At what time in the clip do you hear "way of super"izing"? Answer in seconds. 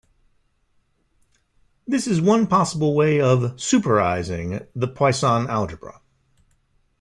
2.95-4.65